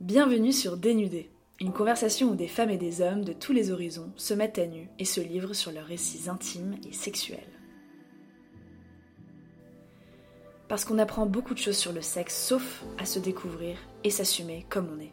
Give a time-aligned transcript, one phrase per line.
[0.00, 1.28] Bienvenue sur Dénudé,
[1.60, 4.66] une conversation où des femmes et des hommes de tous les horizons se mettent à
[4.66, 7.38] nu et se livrent sur leurs récits intimes et sexuels.
[10.68, 14.64] Parce qu'on apprend beaucoup de choses sur le sexe, sauf à se découvrir et s'assumer
[14.70, 15.12] comme on est.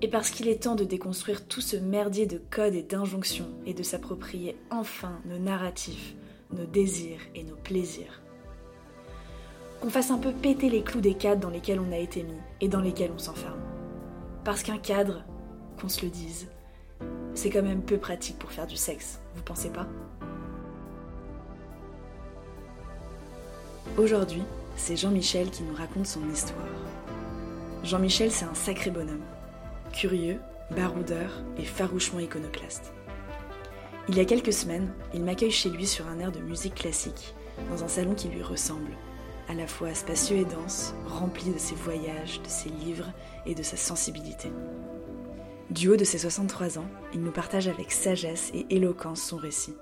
[0.00, 3.74] Et parce qu'il est temps de déconstruire tout ce merdier de codes et d'injonctions et
[3.74, 6.16] de s'approprier enfin nos narratifs,
[6.52, 8.21] nos désirs et nos plaisirs
[9.82, 12.38] qu'on fasse un peu péter les clous des cadres dans lesquels on a été mis
[12.60, 13.58] et dans lesquels on s'enferme.
[14.44, 15.24] Parce qu'un cadre,
[15.80, 16.46] qu'on se le dise,
[17.34, 19.88] c'est quand même peu pratique pour faire du sexe, vous pensez pas?
[23.98, 24.44] Aujourd'hui,
[24.76, 26.62] c'est Jean-Michel qui nous raconte son histoire.
[27.82, 29.24] Jean-Michel, c'est un sacré bonhomme.
[29.92, 30.38] Curieux,
[30.76, 32.92] baroudeur et farouchement iconoclaste.
[34.08, 37.34] Il y a quelques semaines, il m'accueille chez lui sur un air de musique classique,
[37.68, 38.92] dans un salon qui lui ressemble,
[39.48, 43.12] à la fois spacieux et dense, rempli de ses voyages, de ses livres
[43.46, 44.50] et de sa sensibilité.
[45.70, 49.74] Du haut de ses 63 ans, il nous partage avec sagesse et éloquence son récit.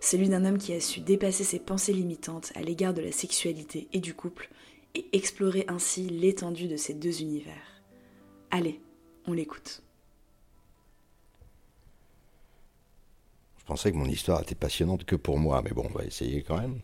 [0.00, 3.88] Celui d'un homme qui a su dépasser ses pensées limitantes à l'égard de la sexualité
[3.92, 4.48] et du couple
[4.94, 7.82] et explorer ainsi l'étendue de ces deux univers.
[8.50, 8.80] Allez,
[9.26, 9.82] on l'écoute.
[13.58, 16.42] Je pensais que mon histoire était passionnante que pour moi, mais bon, on va essayer
[16.42, 16.80] quand même.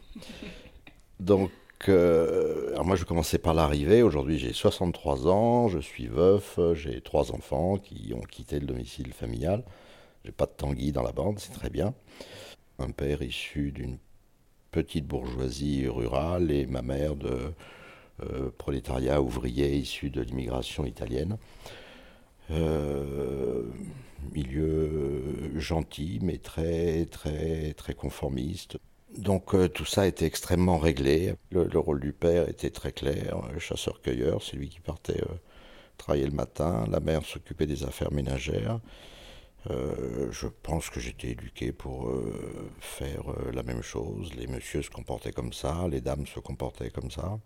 [1.18, 1.50] Donc,
[1.88, 4.02] alors moi, je commençais par l'arrivée.
[4.02, 9.12] Aujourd'hui, j'ai 63 ans, je suis veuf, j'ai trois enfants qui ont quitté le domicile
[9.12, 9.64] familial.
[10.24, 11.94] J'ai pas de Tanguy dans la bande, c'est très bien.
[12.78, 13.98] Un père issu d'une
[14.72, 17.52] petite bourgeoisie rurale et ma mère de
[18.22, 21.38] euh, prolétariat ouvrier issu de l'immigration italienne.
[22.50, 23.62] Euh,
[24.32, 28.78] milieu gentil, mais très, très, très conformiste.
[29.14, 31.34] Donc euh, tout ça était extrêmement réglé.
[31.50, 35.34] Le, rôle du père était très clair, euh, chasseur-cueilleur, c'est lui qui partait euh,
[35.96, 38.80] travailler le matin, la mère s'occupait des affaires ménagères.
[39.68, 42.12] je pense que j'étais éduqué pour
[42.80, 44.32] faire la même chose.
[44.34, 47.38] Les messieurs se comportaient comme ça, les dames se comportaient comme ça.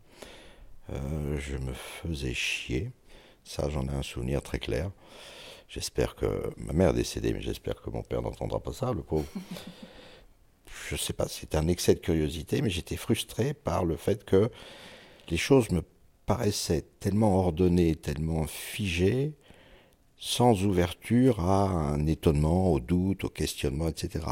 [0.90, 2.90] je me faisais chier.
[3.44, 4.90] Ça, j'en ai un souvenir très clair.
[5.68, 9.02] J'espère que ma mère est décédée, mais j'espère que mon père n'entendra pas ça, le
[9.02, 9.28] pauvre.
[10.88, 14.50] je sais pas, c'était un excès de curiosité, mais j'étais frustré par le fait que
[15.28, 15.82] les choses me
[16.26, 19.34] paraissaient tellement ordonnées, tellement figées,
[20.16, 24.24] sans ouverture à un étonnement, au doute, au questionnement, etc.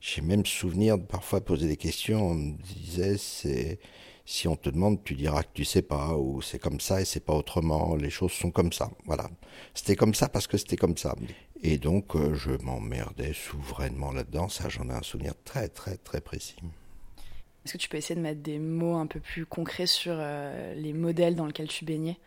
[0.00, 3.78] J'ai même souvenir de parfois poser des questions, on me disait, c'est,
[4.24, 7.04] si on te demande, tu diras que tu sais pas, ou c'est comme ça et
[7.04, 8.90] c'est pas autrement, les choses sont comme ça.
[9.04, 9.28] Voilà.
[9.74, 11.14] C'était comme ça parce que c'était comme ça.
[11.62, 14.48] Et donc, euh, je m'emmerdais souverainement là-dedans.
[14.48, 16.56] Ça, j'en ai un souvenir très, très, très précis.
[17.64, 20.74] Est-ce que tu peux essayer de mettre des mots un peu plus concrets sur euh,
[20.74, 22.18] les modèles dans lesquels tu baignais?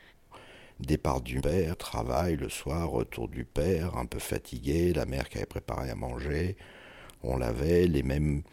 [0.80, 5.38] Départ du père, travail le soir, retour du père, un peu fatigué, la mère qui
[5.38, 6.56] avait préparé à manger.
[7.24, 8.44] On l'avait, les mêmes,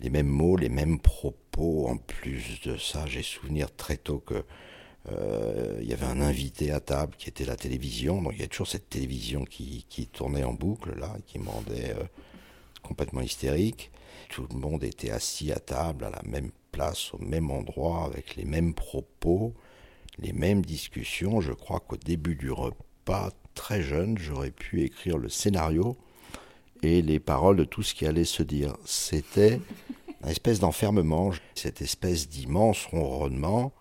[0.00, 1.86] les mêmes mots, les mêmes propos.
[1.88, 4.44] En plus de ça, j'ai souvenir très tôt que
[5.10, 8.22] euh, il y avait un invité à table qui était la télévision.
[8.22, 11.90] Donc il y a toujours cette télévision qui, tournait en boucle, là, qui me rendait
[11.90, 12.04] euh,
[12.82, 13.90] complètement hystérique.
[14.30, 18.36] Tout le monde était assis à table, à la même place, au même endroit, avec
[18.36, 19.54] les mêmes propos,
[20.18, 21.40] les mêmes discussions.
[21.40, 25.96] Je crois qu'au début du repas, très jeune, j'aurais pu écrire le scénario
[26.82, 28.76] et les paroles de tout ce qui allait se dire.
[28.84, 29.60] C'était
[30.22, 33.72] une espèce d'enfermement, cette espèce d'immense ronronnement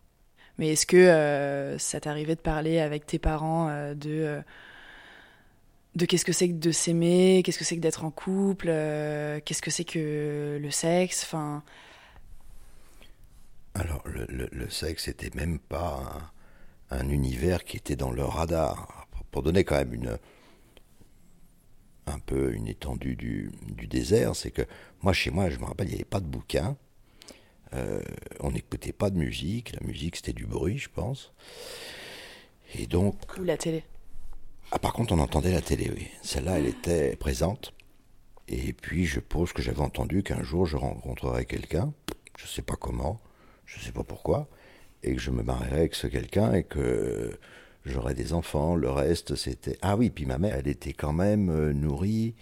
[0.58, 4.42] mais est-ce que euh, ça t'arrivait de parler avec tes parents euh, de, euh,
[5.96, 8.68] de qu'est-ce que c'est que de s'aimer, qu'est-ce que c'est que d'être en couple,
[9.46, 11.64] qu'est-ce que c'est que le sexe enfin...
[13.76, 16.32] Alors, le, le, sexe n'était même pas
[16.92, 19.08] un, univers qui était dans leur radar.
[19.32, 20.20] Pour donner quand même une,
[22.08, 24.64] un peu une étendue du, du désert, c'est que
[25.02, 26.78] moi, chez moi, je me rappelle, il n'y avait pas de bouquin.
[27.74, 28.02] Euh,
[28.40, 29.74] on n'écoutait pas de musique.
[29.80, 31.34] La musique, c'était du bruit, je pense.
[32.76, 33.16] Et donc.
[33.38, 33.84] Ou la télé.
[34.72, 36.08] Ah, par contre, on entendait la télé, oui.
[36.22, 37.74] Celle-là, elle était présente.
[38.48, 41.94] Et puis, je pose que j'avais entendu qu'un jour, je rencontrerais quelqu'un.
[42.38, 43.22] Je ne sais pas comment,
[43.66, 44.48] je ne sais pas pourquoi.
[45.04, 47.38] Et que je me marierais avec ce quelqu'un et que
[47.86, 48.76] j'aurais des enfants.
[48.76, 49.78] Le reste, c'était.
[49.82, 52.36] Ah oui, puis ma mère, elle était quand même euh, nourrie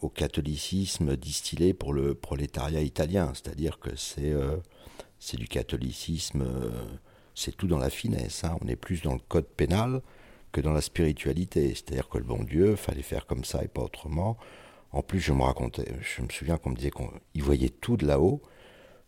[0.00, 3.32] au catholicisme distillé pour le prolétariat italien.
[3.34, 4.56] C'est-à-dire que c'est euh,
[5.18, 6.70] c'est du catholicisme, euh,
[7.34, 8.44] c'est tout dans la finesse.
[8.44, 8.56] Hein.
[8.62, 10.02] On est plus dans le code pénal
[10.52, 11.70] que dans la spiritualité.
[11.70, 14.36] C'est-à-dire que le bon Dieu, fallait faire comme ça et pas autrement.
[14.92, 18.06] En plus, je me racontais, je me souviens qu'on me disait qu'il voyait tout de
[18.06, 18.40] là-haut.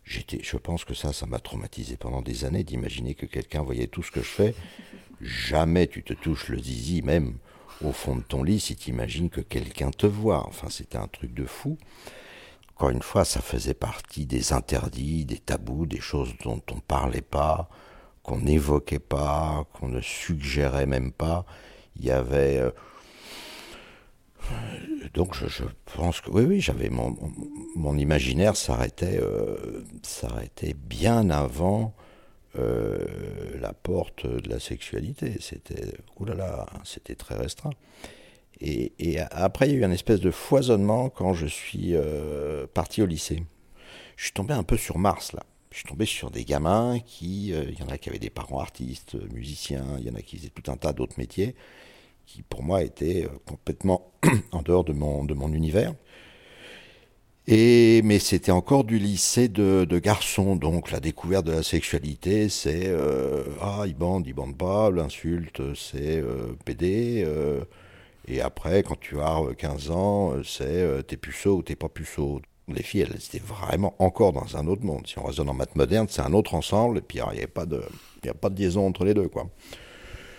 [0.03, 3.87] J'étais, je pense que ça, ça m'a traumatisé pendant des années d'imaginer que quelqu'un voyait
[3.87, 4.55] tout ce que je fais.
[5.21, 7.37] Jamais tu te touches le zizi, même
[7.83, 10.47] au fond de ton lit, si tu imagines que quelqu'un te voit.
[10.47, 11.77] Enfin, c'était un truc de fou.
[12.75, 16.81] Encore une fois, ça faisait partie des interdits, des tabous, des choses dont on ne
[16.81, 17.69] parlait pas,
[18.23, 21.45] qu'on n'évoquait pas, qu'on ne suggérait même pas.
[21.95, 22.61] Il y avait.
[25.13, 25.63] Donc je,
[25.97, 31.93] pense que oui, oui, j'avais mon, imaginaire s'arrêtait, euh, s'arrêtait bien avant
[32.57, 33.05] euh,
[33.59, 35.35] la porte de la sexualité.
[35.41, 37.73] C'était, oulala, c'était très restreint.
[38.61, 43.01] Et, après, il y a eu un espèce de foisonnement quand je suis euh, parti
[43.01, 43.43] au lycée.
[44.15, 45.43] Je suis tombé un peu sur Mars, là.
[45.71, 48.59] Je suis tombé sur des gamins qui, il y en a qui avaient des parents
[48.59, 51.55] artistes, musiciens, il y en a qui faisaient tout un tas d'autres métiers,
[52.25, 54.11] qui pour moi étaient complètement
[54.51, 55.93] en dehors de mon, univers.
[57.47, 62.49] Et, mais c'était encore du lycée de, de, garçons, donc la découverte de la sexualité,
[62.49, 67.61] c'est euh, ah il bande, il bande pas, l'insulte c'est euh, PD, euh,
[68.27, 72.41] et après quand tu as 15 ans, c'est t'es puceau ou t'es pas puceau.
[72.67, 75.05] Les filles, elles étaient vraiment encore dans un autre monde.
[75.07, 77.47] Si on raisonne en maths moderne, c'est un autre ensemble, et puis il n'y a
[77.47, 77.81] pas de,
[78.25, 79.49] a pas de liaison entre les deux, quoi.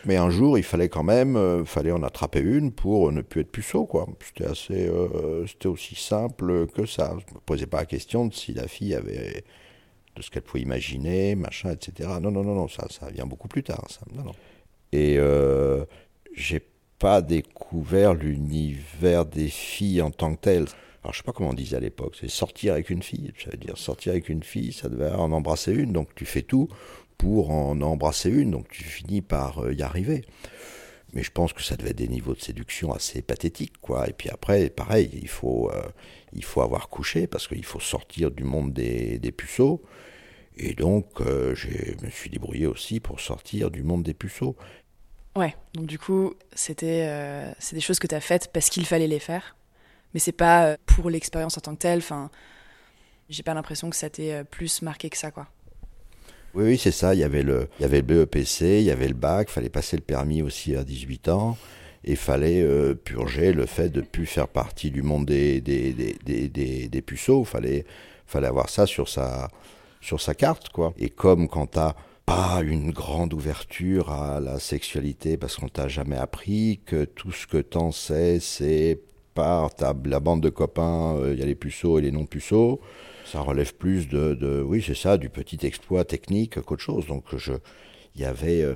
[0.05, 3.43] Mais un jour, il fallait quand même, euh, fallait en attraper une pour ne plus
[3.43, 4.07] être puceau, quoi.
[4.25, 7.15] C'était assez, euh, c'était aussi simple que ça.
[7.29, 9.45] Je me posais pas la question de si la fille avait,
[10.17, 12.09] de ce qu'elle pouvait imaginer, machin, etc.
[12.21, 14.01] Non, non, non, non, ça, ça vient beaucoup plus tard, ça.
[14.13, 14.33] Non, non.
[14.93, 15.85] Et euh,
[16.35, 16.63] j'ai
[16.99, 20.67] pas découvert l'univers des filles en tant que tel.
[21.03, 23.33] Alors je sais pas comment on disait à l'époque, c'est sortir avec une fille.
[23.43, 26.43] Ça veut dire sortir avec une fille, ça devait en embrasser une, donc tu fais
[26.43, 26.69] tout
[27.23, 30.25] pour en embrasser une, donc tu finis par euh, y arriver.
[31.13, 34.09] Mais je pense que ça devait être des niveaux de séduction assez pathétiques, quoi.
[34.09, 35.83] Et puis après, pareil, il faut, euh,
[36.33, 39.85] il faut avoir couché parce qu'il faut sortir du monde des, puceaux.
[40.57, 41.69] Et donc, euh, je
[42.05, 44.57] me suis débrouillé aussi pour sortir du monde des puceaux.
[45.37, 49.07] Ouais, donc du coup, c'était c'est des choses que tu as faites parce qu'il fallait
[49.07, 49.57] les faire,
[50.13, 52.01] mais c'est pas pour l'expérience en tant que telle.
[52.01, 52.33] Enfin,
[53.29, 55.47] j'ai pas l'impression que ça t'ait plus marqué que ça, quoi.
[56.55, 57.15] Oui, oui, c'est ça.
[57.15, 59.71] Il y avait le, il y avait le BEPC, il y avait le bac, fallait
[59.71, 61.57] passer le permis aussi à 18 ans.
[62.05, 66.49] Et fallait euh, purger le fait de plus faire partie du monde des, des, des,
[66.49, 67.45] des, des puceaux.
[67.45, 67.85] Fallait,
[68.27, 69.49] fallait avoir ça sur sa,
[70.01, 70.93] sur sa carte, quoi.
[70.99, 71.95] Et comme quand t'as
[72.27, 77.47] pas une grande ouverture à la sexualité parce qu'on t'a jamais appris, que tout ce
[77.47, 79.01] que t'en sais, c'est
[79.35, 82.81] par ta, la bande de copains, euh, il y a les puceaux et les non-puceaux
[83.25, 87.07] ça relève plus de, oui, c'est ça, du petit exploit technique qu'autre chose.
[87.07, 87.25] Donc,
[88.15, 88.75] il y avait, euh,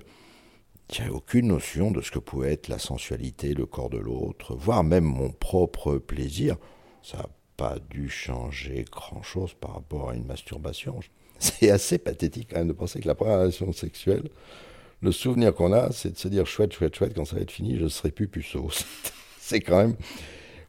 [1.10, 5.04] aucune notion de ce que pouvait être la sensualité, le corps de l'autre, voire même
[5.04, 6.56] mon propre plaisir.
[7.02, 11.00] Ça n'a pas dû changer grand-chose par rapport à une masturbation.
[11.38, 14.28] C'est assez pathétique quand même de penser que la première relation sexuelle,
[15.02, 17.50] le souvenir qu'on a, c'est de se dire chouette, chouette, chouette, quand ça va être
[17.50, 18.70] fini, je serai plus puceau.
[19.38, 19.96] c'est quand même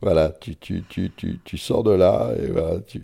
[0.02, 3.02] voilà, tu, tu, tu, tu, tu sors de là et voilà, tu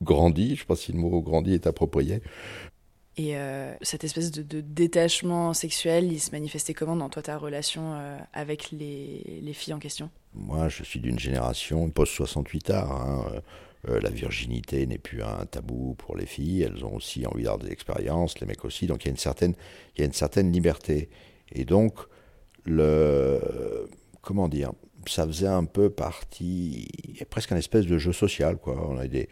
[0.00, 0.48] grandis.
[0.48, 2.22] Je ne sais pas si le mot grandit est approprié.
[3.18, 7.94] Et euh, cette espèce de, détachement sexuel, il se manifestait comment dans toi ta relation
[7.94, 10.08] euh, avec les, les, filles en question?
[10.34, 12.92] Moi, je suis d'une génération post-68 art.
[12.92, 13.42] Hein.
[13.88, 16.62] Euh, la virginité n'est plus un tabou pour les filles.
[16.62, 18.86] Elles ont aussi envie d'avoir des expériences, les mecs aussi.
[18.86, 19.54] Donc il y a une certaine,
[19.96, 21.10] il y a une certaine liberté.
[21.50, 21.98] Et donc,
[22.64, 23.88] le,
[24.22, 24.72] comment dire
[25.06, 26.88] ça faisait un peu partie,
[27.30, 28.76] presque un espèce de jeu social, quoi.
[28.88, 29.28] On a des.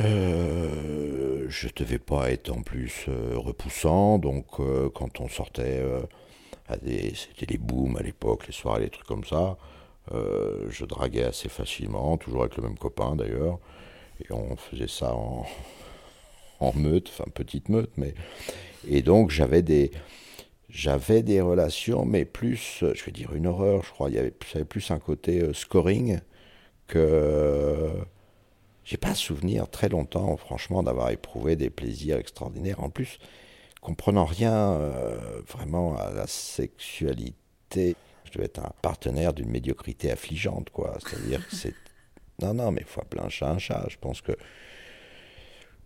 [0.00, 5.82] Euh, je ne devais pas être en plus euh, repoussant, donc euh, quand on sortait
[6.68, 7.12] à des.
[7.14, 9.56] C'était les booms à l'époque, les soirées, les trucs comme ça,
[10.10, 13.58] je draguais assez facilement, toujours avec le même copain d'ailleurs,
[14.20, 15.46] et on faisait ça en,
[16.60, 18.14] en meute, enfin petite meute, mais.
[18.88, 19.92] Et donc j'avais des
[20.72, 24.08] j'avais des relations, mais plus, euh, je vais dire une horreur, je crois.
[24.08, 26.20] Il y avait, plus un côté euh, scoring
[26.88, 27.90] que.
[28.84, 32.82] J'ai pas souvenir très longtemps, franchement, d'avoir éprouvé des plaisirs extraordinaires.
[32.82, 33.20] En plus,
[33.80, 40.70] comprenant rien euh, vraiment à la sexualité, je devais être un partenaire d'une médiocrité affligeante,
[40.70, 40.96] quoi.
[40.98, 41.74] C'est-à-dire que c'est.
[42.40, 43.84] Non, non, mais appeler un chat un chat.
[43.88, 44.32] Je pense que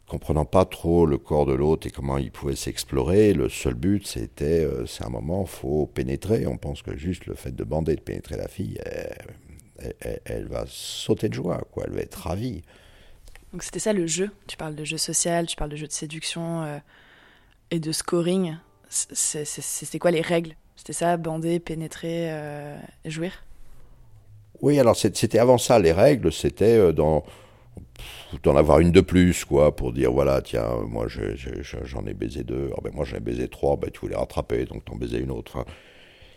[0.06, 4.06] comprenant pas trop le corps de l'autre et comment il pouvait s'explorer, le seul but
[4.06, 6.46] c'était, euh, c'est un moment, faut pénétrer.
[6.46, 8.78] On pense que juste le fait de bander, de pénétrer la fille,
[10.24, 11.84] elle, va sauter de joie, quoi.
[11.86, 12.62] Elle va être ravie.
[13.52, 14.30] Donc c'était ça le jeu.
[14.46, 16.78] Tu parles de jeu social, tu parles de jeu de séduction euh,
[17.70, 18.56] et de scoring.
[18.88, 20.54] C'était quoi les règles?
[20.76, 23.42] C'était ça, bander, pénétrer, euh, jouir?
[24.62, 25.78] Oui, alors c'était avant ça.
[25.78, 27.24] Les règles, c'était dans
[28.42, 32.70] d'en avoir une de plus, quoi, pour dire voilà, tiens, moi j'en ai baisé deux,
[32.76, 35.30] oh, ben, moi j'en ai baisé trois, ben, tu voulais rattraper, donc t'en baisais une
[35.30, 35.64] autre.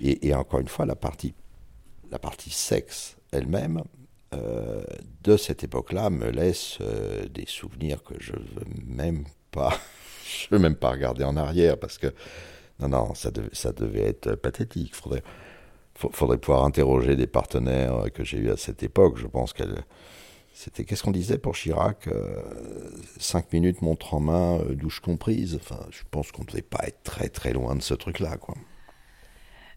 [0.02, 1.34] et, encore une fois, la partie,
[2.12, 3.84] la partie sexe elle-même,
[4.36, 4.84] euh,
[5.24, 9.74] de cette époque-là, me laisse euh, des souvenirs que je veux même pas,
[10.26, 12.14] je veux même pas regarder en arrière parce que
[12.80, 14.96] non, non, ça devait, ça devait être pathétique.
[14.96, 15.24] Faudrait,
[15.96, 19.18] faudrait pouvoir interroger des partenaires que j'ai eu à cette époque.
[19.18, 19.84] Je pense qu'elle
[20.60, 22.42] c'était, qu'est-ce qu'on disait pour Chirac euh,
[23.18, 25.56] Cinq minutes, montre en main, euh, douche comprise.
[25.56, 28.56] Enfin, je pense qu'on ne devait pas être très très loin de ce truc-là, quoi.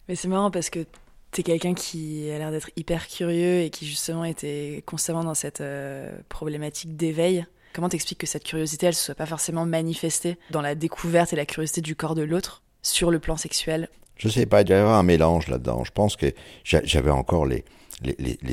[0.09, 0.85] Mais c'est marrant parce que
[1.31, 5.35] tu es quelqu'un qui a l'air d'être hyper curieux et qui justement était constamment dans
[5.35, 7.45] cette euh, problématique d'éveil.
[7.71, 11.37] Comment t'expliques que cette curiosité, elle ne soit pas forcément manifestée dans la découverte et
[11.37, 13.87] la curiosité du corps de l'autre sur le plan sexuel
[14.17, 15.83] Je sais pas, il y avait un mélange là-dedans.
[15.83, 17.63] Je pense que j'avais encore les,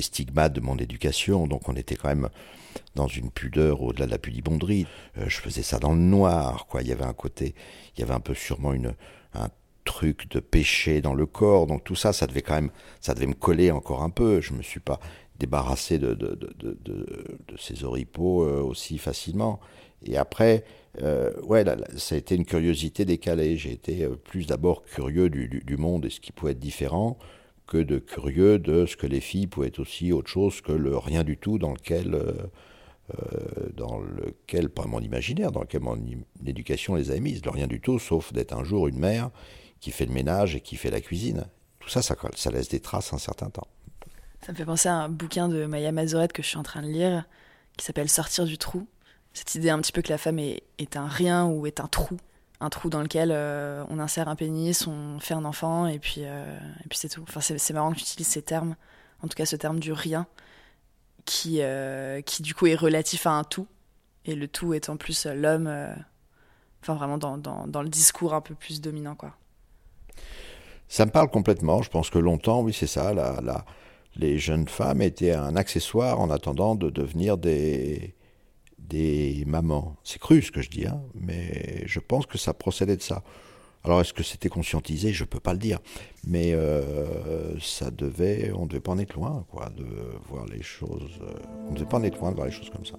[0.01, 1.47] stigmates de mon éducation.
[1.47, 2.29] Donc on était quand même
[2.95, 4.87] dans une pudeur au-delà de la pudibonderie.
[5.19, 6.83] Euh, je faisais ça dans le noir, quoi.
[6.83, 7.55] Il y avait un côté,
[7.97, 8.95] il y avait un peu sûrement une,
[9.35, 9.49] un
[9.85, 11.67] truc de péché dans le corps.
[11.67, 14.41] Donc tout ça, ça devait quand même, ça devait me coller encore un peu.
[14.41, 15.01] Je me suis pas
[15.39, 19.61] débarrassé de, de ces oripeaux euh, aussi facilement.
[20.03, 20.65] Et après,
[21.03, 21.65] euh, ouais,
[21.97, 23.57] ça a été une curiosité décalée.
[23.57, 27.19] J'ai été plus d'abord curieux du, monde et ce qui pouvait être différent
[27.71, 30.99] que de curieux de ce que les filles pouvaient être aussi autre chose que le
[30.99, 32.33] rien du tout dans lequel, euh,
[33.15, 35.97] euh, dans lequel pas mon imaginaire, dans lequel mon
[36.45, 37.43] éducation les a mises.
[37.45, 39.31] Le rien du tout, sauf d'être un jour une mère
[39.79, 41.47] qui fait le ménage et qui fait la cuisine.
[41.79, 43.69] Tout ça, ça, ça laisse des traces un certain temps.
[44.45, 46.83] Ça me fait penser à un bouquin de Maya Mazorette que je suis en train
[46.83, 47.25] de lire,
[47.77, 48.87] qui s'appelle Sortir du trou.
[49.33, 52.17] Cette idée un petit peu que la femme est, un rien ou est un trou
[52.63, 56.25] un trou dans lequel euh, on insère un pénis, on fait un enfant, et puis,
[56.25, 56.59] euh,
[56.91, 57.23] puis c'est tout.
[57.23, 58.77] Enfin, c'est marrant que tu utilises ces termes,
[59.23, 60.27] en tout cas ce terme du rien,
[61.25, 63.67] qui, euh, qui du coup est relatif à un tout,
[64.27, 65.75] et le tout en plus l'homme,
[66.83, 69.35] enfin vraiment dans, dans, dans, le discours un peu plus dominant, quoi.
[70.87, 73.65] Ça me parle complètement, je pense que longtemps, oui c'est ça, la, la,
[74.17, 78.15] les jeunes femmes étaient un accessoire en attendant de devenir des
[78.91, 79.97] des mamans.
[80.05, 83.23] C'est cru ce que je dis, hein, mais je pense que ça procédait de ça.
[83.83, 85.13] Alors est-ce que c'était conscientisé?
[85.13, 85.79] Je peux pas le dire,
[86.27, 89.87] mais euh, ça devait, on devait pas en être loin, quoi, de
[90.29, 91.19] voir les choses.
[91.23, 91.33] Euh,
[91.69, 92.99] on devait pas en être loin de voir les choses comme ça.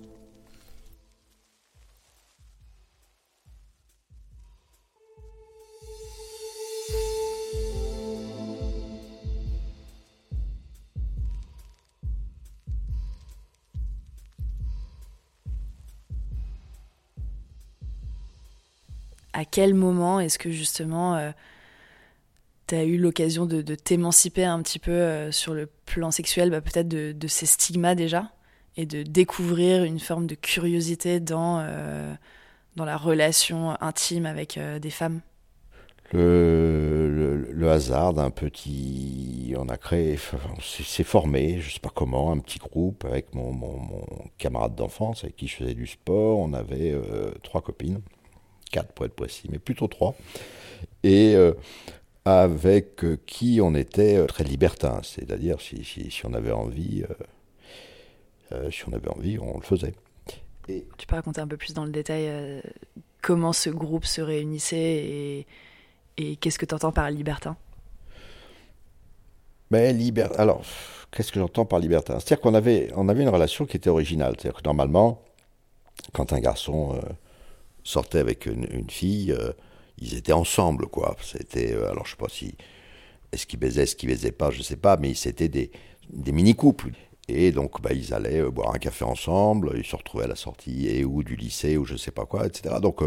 [19.34, 21.32] À quel moment est-ce que justement euh,
[22.68, 26.62] tu as eu l'occasion de, t'émanciper un petit peu euh, sur le plan sexuel, bah,
[26.62, 28.32] peut-être de, ces stigmas déjà,
[28.78, 32.14] et de découvrir une forme de curiosité dans, euh,
[32.76, 35.22] dans la relation intime avec des femmes?
[36.14, 39.54] Le, hasard d'un petit.
[39.58, 40.20] On a créé,
[40.62, 43.88] c'est formé, je sais pas comment, un petit groupe avec mon,
[44.38, 46.40] camarade d'enfance avec qui je faisais du sport.
[46.40, 46.94] On avait
[47.44, 48.02] trois copines
[48.72, 50.16] quatre pour être précis, mais plutôt trois,
[51.04, 51.54] et euh,
[52.26, 57.04] avec euh, qui on était euh, très libertin, c'est-à-dire si, si, on avait envie,
[58.72, 59.94] si on avait envie, on le faisait.
[60.68, 60.86] Et...
[60.98, 62.62] Tu peux raconter un peu plus dans le détail
[63.22, 65.48] comment ce groupe se réunissait et,
[66.18, 67.56] et qu'est-ce que tu entends par libertin?
[69.72, 70.28] Mais liber...
[70.38, 70.64] Alors,
[71.12, 72.20] qu'est-ce que j'entends par libertin?
[72.20, 74.36] C'est-à-dire qu'on avait, on avait une relation qui était originale.
[74.38, 75.22] C'est-à-dire que normalement,
[76.12, 77.00] quand un garçon
[77.84, 79.52] sortait avec une, fille, euh,
[79.98, 81.16] ils étaient ensemble, quoi.
[81.22, 82.56] C'était, euh, alors je sais pas si,
[83.32, 85.72] est-ce qu'ils baisaient, est-ce qu'ils baisaient pas, je sais pas, mais c'était des,
[86.12, 86.92] des mini-couples.
[87.28, 90.36] Et donc, bah, ils allaient euh, boire un café ensemble, ils se retrouvaient à la
[90.36, 92.76] sortie et ou du lycée ou je sais pas quoi, etc.
[92.82, 93.02] Donc,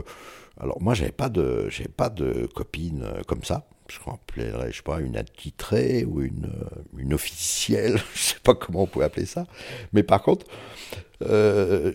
[0.59, 3.67] alors moi, j'avais pas de, j'avais pas de copine comme ça.
[3.89, 6.51] Je qu'on appellerait, je sais pas, une attitrée ou une,
[6.97, 9.47] une officielle, je sais pas comment on pouvait appeler ça.
[9.93, 10.47] Mais par contre,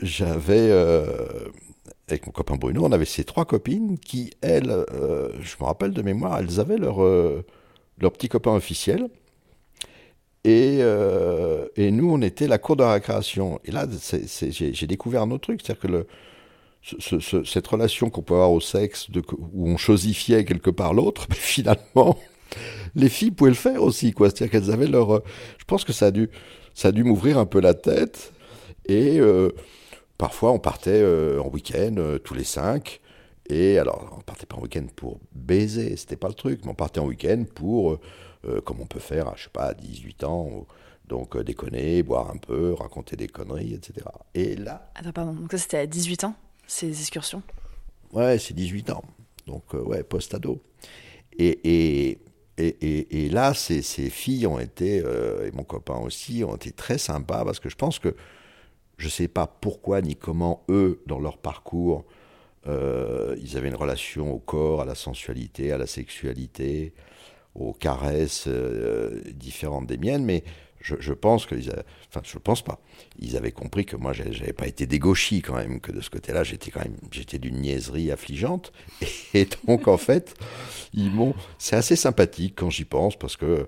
[0.04, 0.70] j'avais
[2.12, 5.92] avec mon copain Bruno, on avait ces trois copines qui, elles, euh, je me rappelle
[5.92, 7.46] de mémoire, elles avaient leur, euh,
[8.00, 9.10] leur petit copain officiel.
[10.46, 13.60] Et, euh, et, nous, on était la cour de récréation.
[13.66, 13.86] Et là,
[14.32, 19.10] j'ai découvert un autre truc, c'est-à-dire que cette relation qu'on peut avoir au sexe,
[19.54, 22.18] où on chosifiait quelque part l'autre, finalement,
[22.96, 24.30] les filles pouvaient le faire aussi, quoi.
[24.30, 25.22] C'est-à-dire qu'elles avaient leur.
[25.58, 26.30] Je pense que ça a dû,
[26.74, 28.32] ça a dû m'ouvrir un peu la tête.
[28.88, 29.20] Et
[30.20, 33.00] Parfois, on partait euh, en week-end euh, tous les cinq.
[33.50, 36.76] Et alors, on partait pas en week-end pour baiser, c'était pas le truc, mais on
[36.76, 37.98] partait en week-end pour,
[38.46, 40.68] euh, comme on peut faire, je sais pas, à 18 ans,
[41.08, 44.06] Donc euh, déconner, boire un peu, raconter des conneries, etc.
[44.36, 44.92] Et là...
[44.94, 46.36] Attends, pardon, donc ça c'était à 18 ans,
[46.68, 47.42] ces excursions?
[48.12, 49.04] Ouais, c'est 18 ans.
[49.48, 50.62] Donc, euh, ouais, post-ado.
[51.38, 52.20] Et, et,
[52.58, 56.98] et, et, là, ces, ces, filles ont été, et mon copain aussi, ont été très
[56.98, 58.14] sympas parce que je pense que
[59.00, 62.06] je ne sais pas pourquoi ni comment eux, dans leur parcours,
[62.68, 66.94] euh, ils avaient une relation au corps, à la sensualité, à la sexualité,
[67.56, 70.44] aux caresses euh, différentes des miennes, mais
[70.82, 72.80] je, pense que, enfin, je pense pas.
[73.20, 76.44] Ils avaient compris que moi, j'avais pas été dégauchi quand même, que de ce côté-là,
[76.44, 78.72] j'étais quand même, j'étais d'une niaiserie affligeante.
[79.34, 80.36] Et donc, en fait,
[80.94, 83.68] ils m'ont, c'est assez sympathique quand j'y pense, parce que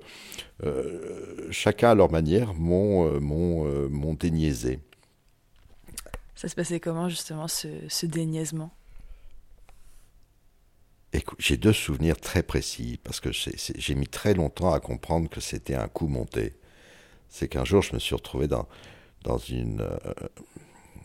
[0.66, 4.80] euh, chacun à leur manière m'ont, m'ont, m'ont déniaisé.
[6.42, 8.72] Ça se passait comment justement ce, ce déniaisement?
[11.38, 15.76] J'ai deux souvenirs très précis parce que j'ai mis très longtemps à comprendre que c'était
[15.76, 16.56] un coup monté
[17.32, 18.68] c'est qu'un jour, je me suis retrouvé dans,
[19.24, 20.28] dans, une, euh,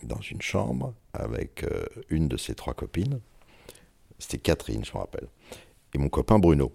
[0.03, 3.21] dans une chambre avec euh, une de ses trois copines.
[4.19, 5.29] C'était Catherine, je me rappelle.
[5.95, 6.73] Et mon copain Bruno.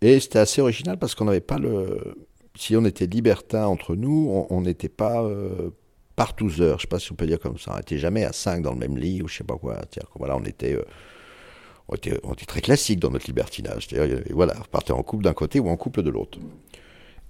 [0.00, 2.14] Et c'était assez original parce qu'on n'avait pas le.
[2.56, 5.70] Si on était libertin entre nous, on n'était pas euh,
[6.16, 7.72] partouseurs, je ne sais pas si on peut dire comme ça.
[7.74, 9.80] On n'était jamais à cinq dans le même lit ou je ne sais pas quoi.
[10.16, 10.78] Voilà, on était.
[11.88, 13.88] on était, on était, très classique dans notre libertinage.
[13.88, 16.38] C'est-à-dire, voilà, on partait en couple d'un côté ou en couple de l'autre.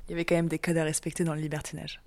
[0.08, 2.00] Il y avait quand même des codes à respecter dans le libertinage.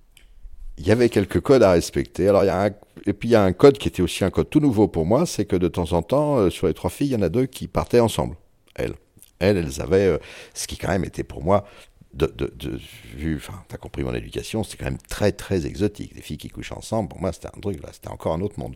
[0.78, 2.28] Il y avait quelques codes à respecter.
[2.28, 2.70] Alors, il y a un...
[3.08, 5.06] Et puis il y a un code qui était aussi un code tout nouveau pour
[5.06, 7.22] moi, c'est que de temps en temps, euh, sur les trois filles, il y en
[7.24, 8.36] a deux qui partaient ensemble.
[8.76, 8.94] Elles,
[9.40, 10.18] elles, elles avaient, euh,
[10.54, 11.66] ce qui quand même était pour moi,
[12.14, 12.80] de, de,
[13.16, 16.16] vu, enfin, t'as compris mon éducation, c'était quand même très très exotique.
[16.16, 18.60] Des filles qui couchent ensemble, pour moi, c'était un truc là, c'était encore un autre
[18.60, 18.76] monde.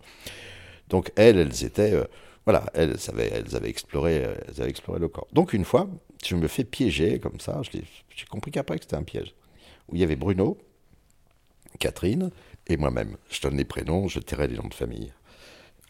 [0.89, 2.03] Donc elles, elles étaient, euh,
[2.45, 5.27] voilà, elles avaient, elles avaient exploré, elles avaient exploré le corps.
[5.33, 5.87] Donc une fois,
[6.25, 7.61] je me fais piéger comme ça.
[7.71, 9.33] J'ai compris qu'après que c'était un piège.
[9.87, 10.57] Où il y avait Bruno,
[11.79, 12.31] Catherine
[12.67, 13.17] et moi-même.
[13.29, 15.13] Je donne les prénoms, je tairai les noms de famille.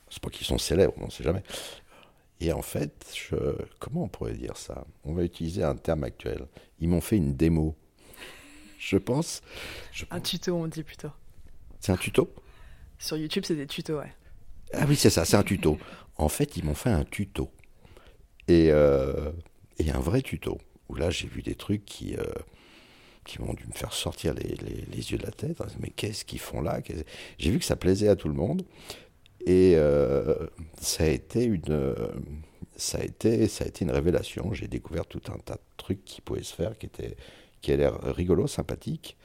[0.09, 1.43] C'est pas qu'ils sont célèbres, on ne sait jamais.
[2.41, 3.35] Et en fait, je,
[3.79, 4.85] comment on pourrait dire ça?
[5.03, 6.47] On va utiliser un terme actuel.
[6.79, 7.75] Ils m'ont fait une démo.
[8.79, 9.41] Je pense.
[9.91, 11.11] Je un tuto, on dit plutôt.
[11.79, 12.33] C'est un tuto?
[12.97, 14.11] Sur YouTube, c'est des tutos, ouais.
[14.73, 15.77] Ah oui, c'est ça, c'est un tuto.
[16.17, 17.51] En fait, ils m'ont fait un tuto.
[18.47, 19.31] Et euh,
[19.77, 20.57] et un vrai tuto,
[20.89, 22.23] où là j'ai vu des trucs qui, euh,
[23.25, 25.61] qui m'ont dû me faire sortir les, les, yeux de la tête.
[25.79, 26.79] Mais qu'est-ce qu'ils font là?
[27.37, 28.63] J'ai vu que ça plaisait à tout le monde.
[29.45, 30.35] Et euh,
[30.79, 31.95] ça, a été une,
[32.75, 34.53] ça, a été, ça a été une révélation.
[34.53, 37.15] J'ai découvert tout un tas de trucs qui pouvaient se faire, qui, étaient,
[37.61, 39.17] qui l'air rigolo, sympathiques.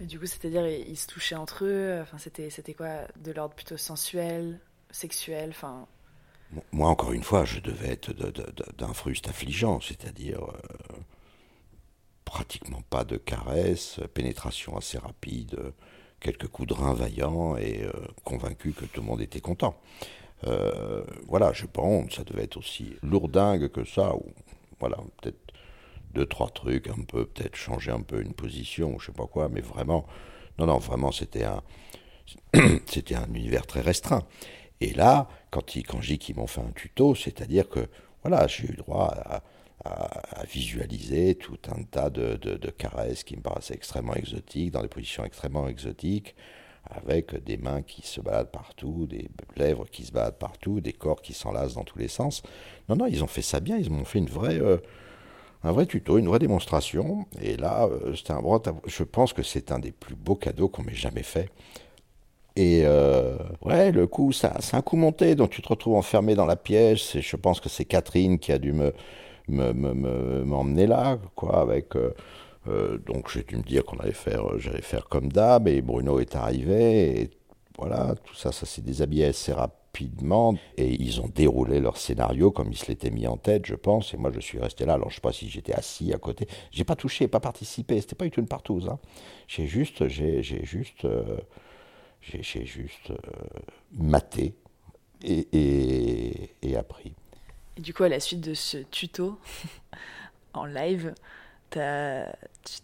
[0.00, 2.00] Et du coup, c'est-à-dire, ils se touchaient entre eux.
[2.02, 4.60] Enfin, c'était, c'était quoi De l'ordre plutôt sensuel,
[4.90, 5.86] sexuel Enfin,
[6.72, 8.12] moi, encore une fois, je devais être
[8.78, 10.96] d'un fruste affligeant, c'est-à-dire euh,
[12.24, 15.72] pratiquement pas de caresses, pénétration assez rapide,
[16.20, 17.92] quelques coups de rein vaillants et euh,
[18.24, 19.74] convaincu que tout le monde était content.
[20.46, 24.26] Euh, voilà, je pense, ça devait être aussi lourdingue que ça, ou
[24.80, 25.38] voilà, peut-être
[26.14, 29.26] deux, trois trucs, un peu, peut-être changer un peu une position, ou je sais pas
[29.26, 30.06] quoi, mais vraiment,
[30.58, 31.62] non, non, vraiment, c'était un,
[32.86, 34.24] c'était un univers très restreint.
[34.80, 37.88] Et là, quand, ils, quand je qu'ils m'ont fait un tuto, c'est-à-dire que
[38.22, 39.42] voilà, j'ai eu droit à,
[40.46, 45.68] visualiser tout un tas de, caresses qui me paraissaient extrêmement exotiques, dans des positions extrêmement
[45.68, 46.34] exotiques,
[46.90, 51.20] avec des mains qui se baladent partout, des lèvres qui se baladent partout, des corps
[51.20, 52.42] qui s'enlacent dans tous les sens.
[52.88, 54.78] Non, non, ils ont fait ça bien, ils m'ont fait une vraie, euh,
[55.64, 57.26] un vrai tuto, une vraie démonstration.
[57.40, 60.94] Et là, euh, un Je pense que c'est un des plus beaux cadeaux qu'on m'ait
[60.94, 61.50] jamais fait.
[62.56, 66.46] Et euh, ouais, le coup, c'est un coup monté, donc tu te retrouves enfermé dans
[66.46, 67.14] la pièce.
[67.14, 68.92] Et je pense que c'est Catherine qui a dû me,
[69.48, 71.96] m'emmener là, quoi, avec.
[71.96, 72.14] Euh,
[72.66, 76.20] euh, donc j'ai dû me dire qu'on allait faire, j'allais faire comme d'hab, et Bruno
[76.20, 77.30] est arrivé, et
[77.78, 82.70] voilà, tout ça, ça s'est déshabillé assez rapidement, et ils ont déroulé leur scénario comme
[82.70, 85.08] ils se l'étaient mis en tête, je pense, et moi je suis resté là, alors
[85.08, 88.26] je sais pas si j'étais assis à côté, j'ai pas touché, pas participé, c'était pas
[88.26, 88.98] une partouze, hein.
[89.46, 91.06] j'ai juste, j'ai, juste,
[92.20, 93.16] j'ai juste euh,
[93.92, 94.54] maté
[95.22, 97.14] et, et, appris.
[97.78, 99.38] Et du coup, à la suite de ce tuto
[100.52, 101.14] en live,
[101.70, 102.34] tu as,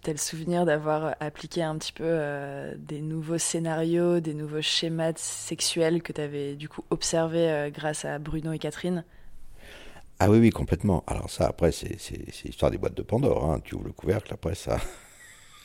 [0.06, 6.00] le souvenir d'avoir appliqué un petit peu euh, des nouveaux scénarios, des nouveaux schémas sexuels
[6.00, 9.04] que tu avais du coup observés euh, grâce à Bruno et Catherine?
[10.20, 11.02] Ah oui, oui, complètement.
[11.08, 11.98] Alors ça, après, c'est
[12.44, 13.50] l'histoire des boîtes de Pandore.
[13.50, 13.60] Hein.
[13.64, 14.78] Tu ouvres le couvercle, après ça...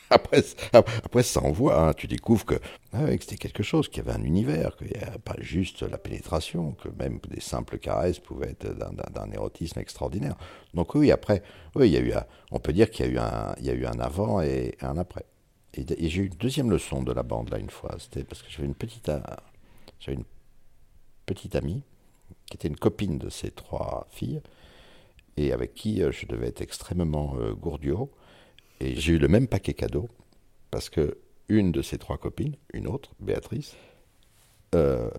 [0.12, 0.44] après,
[0.74, 1.90] après, ça envoie.
[1.90, 1.94] Hein.
[1.94, 2.56] Tu découvres que,
[2.94, 6.00] ah c'était quelque chose, qu'il y avait un univers, qu'il n'y a pas juste la
[6.00, 10.36] pénétration, que même des simples caresses pouvaient être d'un érotisme extraordinaire.
[10.74, 11.44] Donc oui, après,
[11.76, 12.14] oui, il y a eu,
[12.52, 14.98] on peut dire qu'il y a eu un, y a eu un avant et un
[14.98, 15.26] après.
[15.76, 17.96] Et, j'ai eu une deuxième leçon de la bande, là, une fois.
[18.00, 19.12] C'était parce que j'avais une petite,
[20.00, 20.26] j'avais une
[21.28, 21.84] petite amie
[22.48, 24.42] qui était une copine de ces trois filles
[25.38, 28.12] et avec qui je devais être extrêmement gourdiot.
[28.80, 30.10] Et j'ai eu le même paquet cadeau
[30.72, 33.76] parce que une de ces trois copines, une autre, Béatrice,
[34.76, 35.10] euh,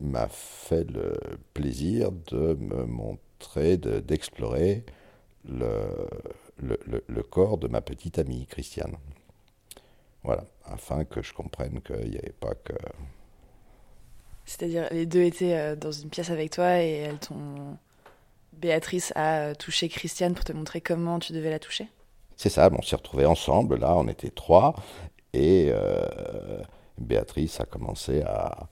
[0.00, 1.14] m'a fait le
[1.54, 4.84] plaisir de me montrer, d'explorer
[5.48, 6.08] le,
[6.58, 8.96] le, corps de ma petite amie Christiane.
[10.24, 12.74] Voilà, afin que je comprenne qu'il n'y avait pas que.
[14.44, 17.10] C'est-à-dire, les deux étaient euh, dans une pièce avec toi et.
[18.56, 21.88] Béatrice a euh, touché Christiane pour te montrer comment tu devais la toucher?
[22.36, 24.74] C'est ça, on s'est retrouvés ensemble, là, on était trois,
[25.32, 25.72] et
[26.98, 28.68] Béatrice a commencé à,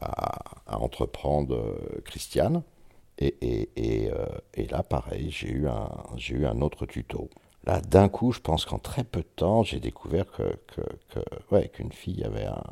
[0.00, 2.62] à, entreprendre euh, Christiane.
[3.18, 5.90] Et, et, euh, et, là, pareil, j'ai eu, un,
[6.30, 7.28] eu un autre tuto.
[7.64, 11.20] Là, d'un coup, je pense qu'en très peu de temps, j'ai découvert que, que, que
[11.54, 12.64] ouais, qu'une fille avait un,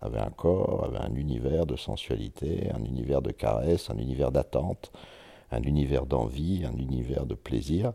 [0.00, 4.90] avait un corps, avait un univers de sensualité, un univers de caresse, un univers d'attente,
[5.52, 7.92] un univers d'envie, un univers de plaisir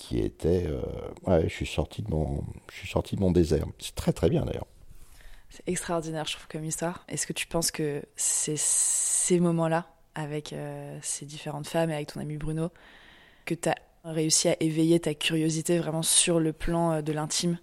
[0.00, 0.66] qui était...
[0.66, 0.80] Euh,
[1.26, 3.66] ouais, je suis sorti de mon, je suis sorti de mon désert.
[3.78, 4.66] C'est très très bien d'ailleurs.
[5.50, 7.04] C'est extraordinaire, je trouve, comme histoire.
[7.08, 12.14] Est-ce que tu penses que c'est ces moments-là, avec euh, ces différentes femmes et avec
[12.14, 12.70] ton ami Bruno,
[13.44, 17.58] que tu as réussi à éveiller ta curiosité vraiment sur le plan euh, de l'intime?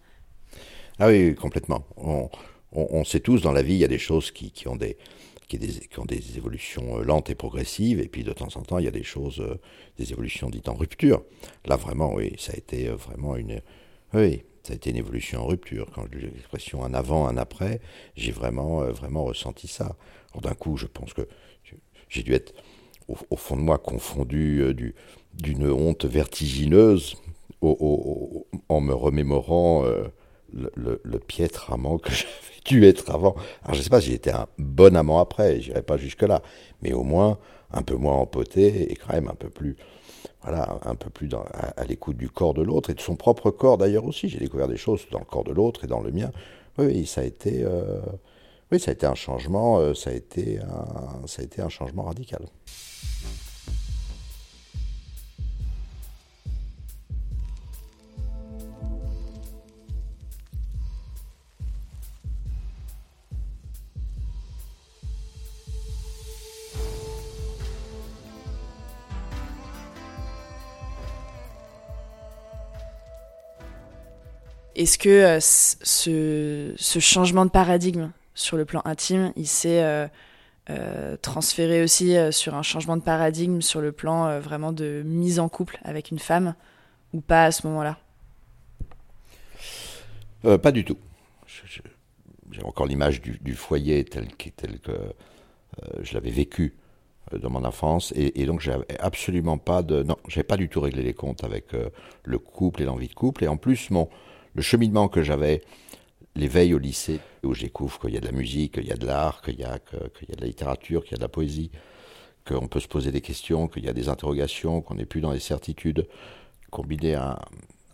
[0.99, 1.83] Ah oui, complètement.
[2.71, 4.97] On, sait tous, dans la vie, il y a des choses qui, ont des,
[5.47, 5.59] qui,
[5.97, 8.89] ont des évolutions euh, lentes et progressives, et puis de temps en temps, il y
[8.89, 9.43] a des choses,
[9.97, 11.23] des évolutions dites en rupture.
[11.65, 13.61] Là, vraiment, oui, ça a été vraiment une...
[14.13, 15.87] Oui, ça a été une évolution en rupture.
[15.95, 17.79] Quand j'ai l'expression un avant, un après,
[18.17, 19.95] j'ai vraiment, euh, vraiment ressenti ça.
[20.41, 21.25] d'un coup, je pense que
[22.09, 22.53] j'ai dû être,
[23.07, 24.73] au, fond de moi, confondu euh,
[25.33, 27.15] d'une honte vertigineuse
[27.61, 30.09] en me remémorant euh,
[30.53, 33.35] le, piètre amant que j'avais dû être avant.
[33.63, 36.41] Alors, je ne sais pas si j'étais un bon amant après, j'irai pas jusque-là,
[36.81, 37.37] mais au moins
[37.71, 39.75] un peu moins empoté et quand même un peu plus
[40.43, 43.77] voilà, un peu plus à, l'écoute du corps de l'autre et de son propre corps
[43.77, 44.29] d'ailleurs aussi.
[44.29, 46.31] J'ai découvert des choses dans le corps de l'autre et dans le mien.
[46.77, 47.99] Oui, ça a été, euh,
[48.71, 50.59] oui, ça a été un changement, euh, ça a été
[51.25, 52.45] ça a été un changement radical.
[74.77, 80.07] Est-ce que euh, ce, changement de paradigme sur le plan intime, il s'est euh,
[80.69, 85.49] euh, transféré aussi sur un changement de paradigme sur le plan vraiment de mise en
[85.49, 86.53] couple avec une femme
[87.11, 87.97] ou pas à ce moment-là?
[90.43, 90.97] Pas du tout.
[91.47, 94.91] J'ai encore l'image du, foyer tel que, tel que
[96.03, 96.75] je l'avais vécu
[97.33, 101.03] dans mon enfance et, donc j'avais absolument pas de non j'avais pas du tout réglé
[101.03, 101.73] les comptes avec
[102.23, 104.07] le couple et l'envie de couple et en plus mon
[104.57, 105.61] le cheminement que j'avais,
[106.35, 108.97] l'éveil au lycée, où je découvre qu'il y a de la musique, qu'il y a
[108.97, 111.69] de l'art, qu'il y, a, de la littérature, qu'il y a de la poésie,
[112.43, 115.31] qu'on peut se poser des questions, qu'il y a des interrogations, qu'on n'est plus dans
[115.31, 116.07] les certitudes,
[116.71, 117.39] combiné à,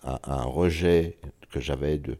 [0.03, 1.17] un rejet
[1.49, 2.17] que j'avais de,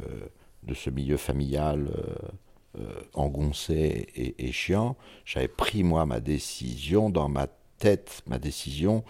[0.00, 7.08] euh, ce milieu familial euh, euh, engoncé et, et chiant, j'avais pris moi ma décision
[7.08, 7.46] dans ma
[7.78, 9.04] tête, ma décision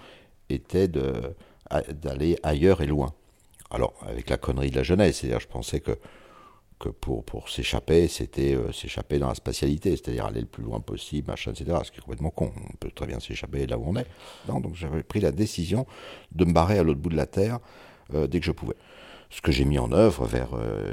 [0.50, 3.14] était d'aller ailleurs et loin.
[3.70, 5.98] Alors, avec la connerie de la jeunesse, c'est-à-dire je pensais que,
[6.78, 10.80] que pour, pour s'échapper, c'était euh, s'échapper dans la spatialité, c'est-à-dire aller le plus loin
[10.80, 11.78] possible, machin, etc.
[11.84, 12.52] Ce qui est complètement con.
[12.56, 14.06] On peut très bien s'échapper là où on est.
[14.46, 15.86] donc j'avais pris la décision
[16.32, 17.58] de me barrer à l'autre bout de la Terre
[18.14, 18.76] euh, dès que je pouvais.
[19.30, 20.50] Ce que j'ai mis en œuvre vers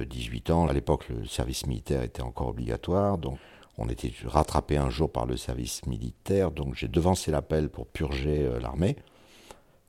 [0.07, 3.37] 18 euh, ans, à l'époque le service militaire était encore obligatoire, donc
[3.77, 8.49] on était rattrapé un jour par le service militaire, donc j'ai devancé l'appel pour purger
[8.59, 8.95] l'armée,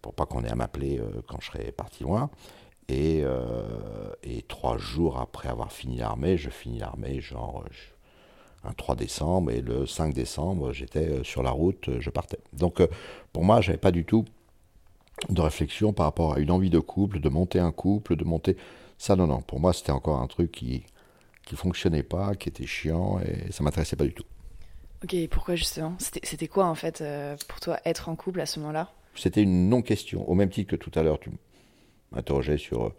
[0.03, 2.31] pour pas qu'on ait à m'appeler quand je serais parti loin.
[2.91, 7.65] Euh, et, trois jours après avoir fini l'armée, je finis l'armée genre
[8.65, 12.39] un 3 décembre et le 5 décembre, j'étais euh, sur la route, je partais.
[12.53, 12.87] Donc euh,
[13.33, 14.25] pour moi, j'avais pas du tout
[15.29, 18.57] de réflexion par rapport à une envie de couple, de monter un couple, de monter
[18.97, 20.85] ça non non, pour moi, c'était encore un truc qui
[21.45, 24.25] qui fonctionnait pas, qui était chiant et ça m'intéressait pas du tout.
[25.03, 25.95] OK, pourquoi justement?
[25.99, 27.05] C'était quoi en fait
[27.49, 28.91] pour toi être en couple à ce moment-là?
[29.15, 31.31] C'était une non-question, au même titre que tout à l'heure tu
[32.15, 32.95] m'interrogeait sur euh,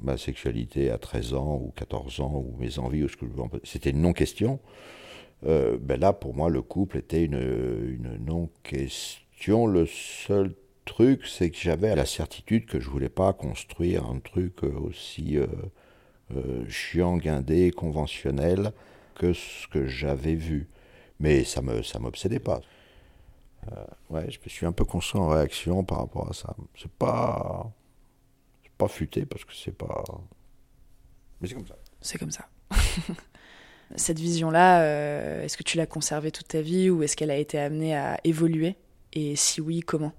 [0.00, 3.26] ma sexualité à 13 ans ou 14 ans ou mes envies ou ce que
[3.64, 4.60] c'était une non-question.
[5.46, 9.66] Euh, ben là, pour moi, le couple était une, une non-question.
[9.66, 14.62] Le seul truc, c'est que j'avais la certitude que je voulais pas construire un truc
[14.62, 15.46] aussi, euh,
[16.68, 18.72] chiant, guindé, conventionnel
[19.14, 20.68] que ce que j'avais vu.
[21.20, 22.60] Mais ça me ça m'obsédait pas.
[24.10, 26.54] ouais, je me suis un peu construit en réaction par rapport à ça.
[26.76, 27.72] C'est pas
[28.78, 30.04] pas futé parce que c'est pas
[31.40, 31.76] mais c'est comme ça.
[32.00, 32.48] C'est comme ça.
[33.96, 37.36] Cette vision-là, euh, est-ce que tu l'as conservée toute ta vie ou est-ce qu'elle a
[37.36, 38.76] été amenée à évoluer?
[39.14, 40.12] Et si oui, comment?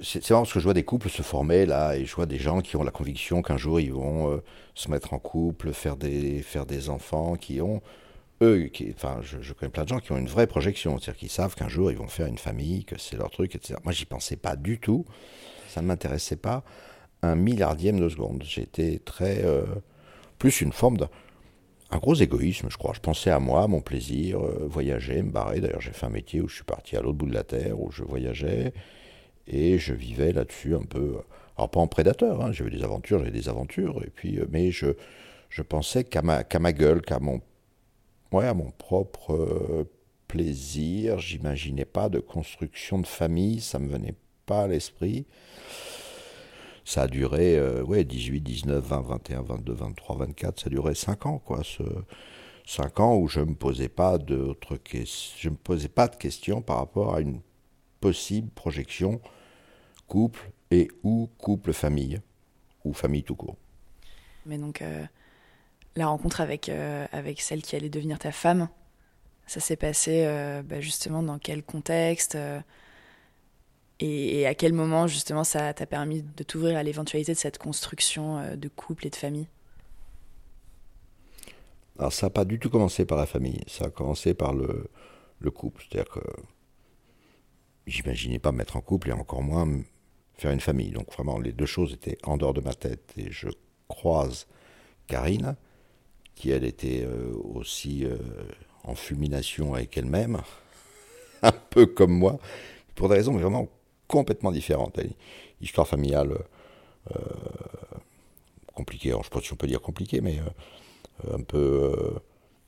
[0.00, 2.38] C'est vraiment parce que je vois des couples se former là et je vois des
[2.38, 4.42] gens qui ont la conviction qu'un jour ils vont euh,
[4.76, 7.82] se mettre en couple, faire des, faire des enfants, qui ont,
[8.42, 11.30] eux, qui, enfin je, connais plein de gens qui ont une vraie projection, c'est-à-dire qu'ils
[11.30, 13.74] savent qu'un jour ils vont faire une famille, que c'est leur truc, etc.
[13.82, 15.04] Moi j'y pensais pas du tout,
[15.72, 16.64] ça ne m'intéressait pas
[17.22, 18.42] un milliardième de seconde.
[18.44, 19.44] J'étais très.
[19.44, 19.64] Euh,
[20.38, 21.08] plus une forme d'un
[21.92, 22.94] un gros égoïsme, je crois.
[22.94, 25.60] Je pensais à moi, mon plaisir, euh, voyager, me barrer.
[25.60, 27.78] D'ailleurs, j'ai fait un métier où je suis parti à l'autre bout de la terre,
[27.78, 28.72] où je voyageais,
[29.46, 31.18] et je vivais là-dessus un peu.
[31.58, 34.70] Alors, pas en prédateur, hein, j'avais des aventures, j'avais des aventures, et puis, euh, mais
[34.70, 34.86] je,
[35.50, 37.42] je pensais qu'à ma, gueule, qu'à mon,
[38.32, 39.86] ouais, à mon propre
[40.28, 41.18] plaisir.
[41.18, 44.14] J'imaginais pas de construction de famille, ça me venait
[44.46, 45.26] pas à l'esprit
[46.84, 50.94] ça a duré euh, ouais, 18, 19, 20, 21, 22, 23, 24, ça a duré
[50.94, 51.62] 5 ans, quoi.
[51.62, 51.82] Ce,
[52.66, 56.76] 5 ans où je ne me posais pas je me posais pas de questions par
[56.76, 57.40] rapport à une
[58.00, 59.20] possible projection
[60.06, 62.20] couple et ou couple famille
[62.84, 63.56] ou famille tout court.
[64.46, 65.04] Mais donc euh,
[65.96, 68.68] la rencontre avec euh, avec celle qui allait devenir ta femme,
[69.46, 70.24] ça s'est passé
[70.64, 72.38] bah, justement dans quel contexte
[74.04, 78.38] et, à quel moment, justement, ça t'a permis de t'ouvrir à l'éventualité de cette construction
[78.38, 79.46] euh, de couple et de famille?
[81.98, 83.60] Alors, ça n'a pas du tout commencé par la famille.
[83.68, 84.90] Ça a commencé par le,
[85.38, 85.84] le couple.
[85.88, 86.20] C'est-à-dire que
[87.86, 89.68] j'imaginais pas me mettre en couple et encore moins
[90.34, 90.90] faire une famille.
[90.90, 93.12] Donc, vraiment, les deux choses étaient en dehors de ma tête.
[93.16, 93.48] Et je
[93.86, 94.48] croise
[95.06, 95.54] Karine,
[96.34, 98.16] qui, elle, était euh, aussi euh,
[98.82, 100.40] en fulmination avec elle-même,
[101.42, 102.40] un peu comme moi,
[102.96, 103.68] pour des raisons vraiment
[104.08, 104.98] complètement différente.
[105.60, 106.38] Histoire familiale
[107.10, 107.18] euh,
[108.74, 112.18] compliquée, je ne sais pas si on peut dire compliquée, mais euh, un, peu, euh,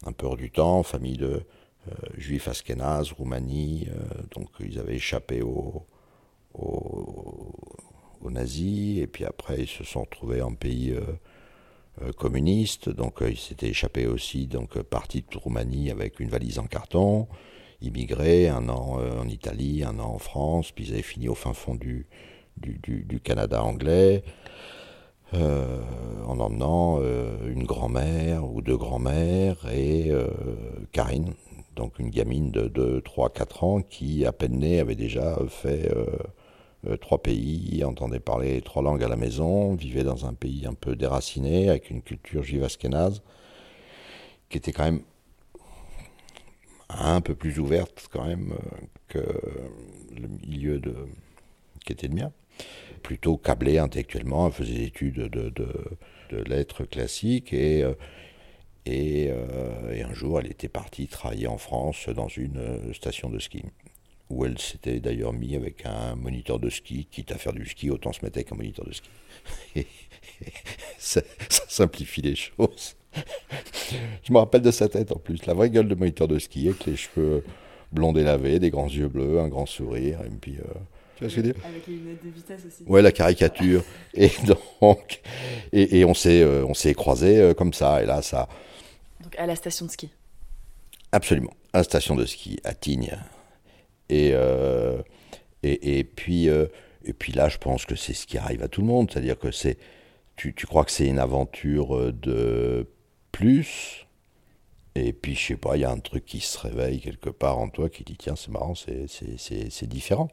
[0.07, 1.43] un peu hors du temps, famille de
[2.17, 3.89] juifs askénazes, Roumanie,
[4.35, 5.85] donc ils avaient échappé aux
[6.55, 10.97] au, nazis, et puis après ils se sont retrouvés en pays
[12.17, 17.29] communiste, donc ils s'étaient échappés aussi, donc partis de Roumanie avec une valise en carton,
[17.81, 21.35] immigré, un an euh, en Italie, un an en France, puis ils avaient fini au
[21.35, 22.07] fin fond du,
[23.23, 24.23] Canada anglais,
[25.35, 25.81] euh,
[26.27, 30.13] en emmenant euh, une grand-mère ou deux grand-mères et
[30.93, 31.35] Karine,
[31.75, 35.91] donc une gamine de, de 3-4 ans qui, à peine née, avait déjà fait
[37.01, 40.95] trois pays, entendait parler trois langues à la maison, vivait dans un pays un peu
[40.95, 42.69] déraciné, avec une culture juive
[44.51, 45.01] qui était quand même
[46.99, 49.41] un peu plus ouverte quand même euh, que
[50.15, 50.95] le milieu de,
[51.85, 52.33] qui était le mien.
[53.03, 55.69] Plutôt câblée intellectuellement, elle faisait des études de, de,
[56.31, 57.95] de lettres classiques et, euh,
[58.87, 63.39] et, euh, et, un jour elle était partie travailler en France dans une station de
[63.39, 63.63] ski
[64.31, 67.91] où elle s'était d'ailleurs mis avec un moniteur de ski, quitte à faire du ski,
[67.91, 69.11] autant se mettre avec un moniteur de ski.
[70.99, 71.21] Ça
[71.69, 72.97] simplifie les choses
[74.23, 76.69] je me rappelle de sa tête en plus, la vraie gueule de moniteur de ski
[76.69, 77.45] avec les cheveux
[77.95, 80.57] blonds lavés, des grands yeux bleus, un grand sourire, et puis.
[80.59, 80.73] Euh,
[81.17, 81.63] tu vois ce que je veux dire?
[81.65, 82.83] Avec les lunettes de vitesse aussi.
[82.87, 83.85] Ouais, la caricature.
[84.15, 85.21] et donc,
[85.73, 88.49] et, et on s'est, euh, on s'est croisés euh, comme ça, et là, ça.
[89.23, 90.11] Donc à la station de ski.
[91.13, 93.17] Absolument, à la station de ski à Tignes.
[94.11, 94.35] Et,
[95.63, 98.83] et, et, puis, et puis là, je pense que c'est ce qui arrive à tout
[98.83, 99.79] le monde, c'est-à-dire que c'est,
[100.37, 102.87] tu, tu crois que c'est une aventure de
[103.35, 104.07] plus.
[104.95, 107.59] Et puis, je sais pas, il y a un truc qui se réveille quelque part
[107.59, 110.29] en toi qui dit tiens, c'est marrant, c'est différent.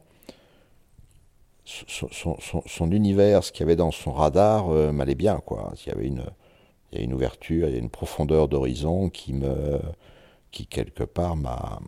[1.64, 2.36] Son, son,
[2.66, 5.72] son, univers, ce qu'il y avait dans son radar, euh, m'allait bien, quoi.
[5.84, 6.24] Il y avait une,
[6.90, 9.80] il y a une ouverture, il y a une profondeur d'horizon qui me,
[10.50, 11.80] qui quelque part m'a,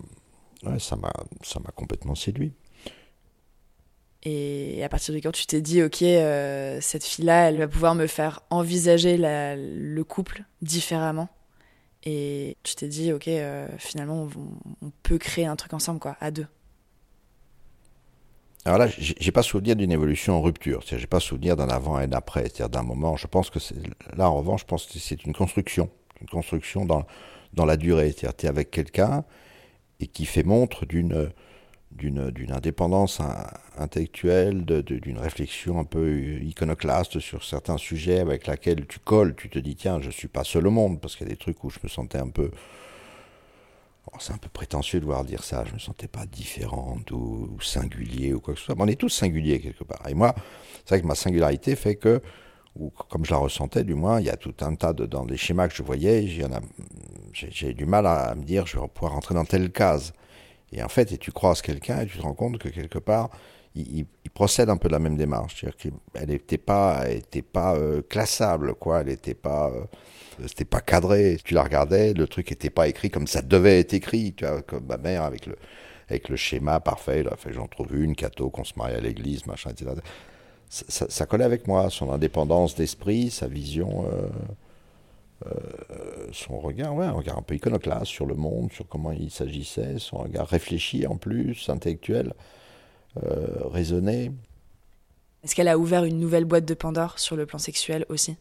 [0.79, 2.55] ça m'a, ça m'a complètement séduit.
[4.24, 7.94] Et à partir de quand tu t'es dit, ok, euh, cette fille-là, elle va pouvoir
[7.94, 11.28] me faire envisager le couple différemment?
[12.04, 14.28] Et tu t'es dit, ok, euh, finalement,
[14.82, 16.46] on, peut créer un truc ensemble, quoi, à deux.
[18.66, 20.82] Alors là, j'ai pas souvenir d'une évolution en rupture.
[20.87, 22.44] J'ai pas souvenir d'un avant et d'un après.
[22.44, 23.16] C'est-à-dire d'un moment.
[23.16, 23.58] Je pense que
[24.16, 25.90] là, en revanche, je pense que c'est une construction,
[26.22, 27.04] une construction dans
[27.52, 28.12] dans la durée.
[28.12, 29.24] C'est-à-dire, es avec quelqu'un
[30.00, 31.30] et qui fait montre d'une
[31.94, 33.20] d'une indépendance
[33.78, 39.59] intellectuelle, d'une réflexion un peu iconoclaste sur certains sujets avec laquelle tu colles, tu te
[39.59, 41.70] dis tiens, je suis pas seul au monde, parce qu'il y a des trucs où
[41.70, 42.50] je me sentais un peu...
[44.18, 48.35] c'est un peu prétentieux de voir dire ça, je me sentais pas différente ou, singulier
[48.35, 48.74] ou quoi que ce soit.
[48.74, 50.02] Mais on est tous singuliers quelque part.
[50.09, 50.35] Et moi,
[50.85, 52.20] c'est vrai que ma singularité fait que,
[52.76, 55.07] ou comme je la ressentais du moins, il y a tout un tas de...
[55.07, 56.26] Dans les schémas que je voyais,
[57.33, 60.12] j'ai du mal à me dire je vais pouvoir rentrer dans telle case.
[60.74, 63.30] Et en fait, et tu croises quelqu'un et tu te rends compte que quelque part,
[63.76, 65.60] il, procède un peu de la même démarche.
[65.60, 69.00] C'est-à-dire qu'elle n'était pas, était pas euh, classable, quoi.
[69.00, 69.84] Elle n'était pas, euh,
[70.46, 71.38] c'était pas cadré.
[71.44, 74.34] Tu la regardais, le truc n'était pas écrit comme ça devait être écrit.
[74.34, 75.56] Tu vois, comme ma mère avec le,
[76.08, 77.22] avec le schéma parfait.
[77.22, 79.92] Là, fait, j'en trouve une, catho, qu'on se marie à l'église, machin, etc.
[80.68, 84.06] Ça, ça, collait avec moi, son indépendance d'esprit, sa vision.
[84.06, 84.28] Euh,
[86.33, 89.98] son regard, ouais, un regard un peu iconoclaste sur le monde, sur comment il s'agissait,
[89.98, 92.35] son regard réfléchi en plus, intellectuel,
[93.22, 94.33] euh, raisonné.
[95.44, 98.37] Est-ce qu'elle a ouvert une nouvelle boîte de Pandore sur le plan sexuel aussi?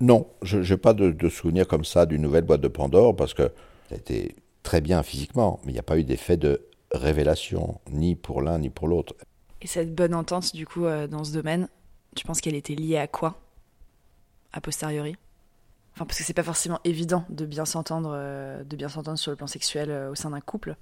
[0.00, 3.34] Non, je n'ai pas de, de, souvenir comme ça d'une nouvelle boîte de Pandore parce
[3.34, 3.50] que
[3.88, 7.80] ça a été très bien physiquement, mais il n'y a pas eu d'effet de révélation,
[7.90, 9.14] ni pour l'un ni pour l'autre.
[9.60, 11.68] Et cette bonne entente, du coup, euh, dans ce domaine,
[12.14, 13.40] tu penses qu'elle était liée à quoi?
[14.52, 15.16] A posteriori
[15.98, 19.32] Enfin, parce que c'est pas forcément évident de bien s'entendre, euh, de bien s'entendre sur
[19.32, 20.76] le plan sexuel euh, au sein d'un couple.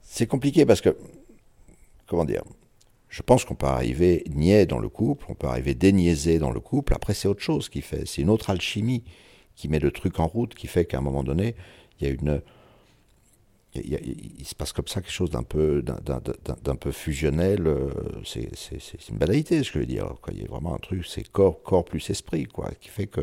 [0.00, 0.96] C'est compliqué parce que,
[2.06, 2.42] comment dire,
[3.10, 6.60] je pense qu'on peut arriver niais dans le couple, on peut arriver déniaisé dans le
[6.60, 6.94] couple.
[6.94, 9.04] Après, c'est autre chose qui fait, c'est une autre alchimie
[9.54, 11.56] qui met le truc en route, qui fait qu'à un moment donné,
[12.00, 12.40] il y a une,
[13.84, 17.66] il, se passe comme ça quelque chose d'un peu, d'un peu fusionnel.
[17.66, 17.90] Euh,
[18.24, 20.12] c'est une banalité, ce que je veux dire.
[20.32, 23.22] Il y a vraiment un truc, c'est corps, corps plus esprit, quoi, qui fait que